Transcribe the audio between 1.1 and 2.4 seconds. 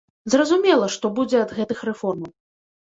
будзе ад гэтых рэформаў.